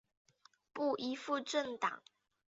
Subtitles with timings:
[0.73, 2.01] 不依附政党！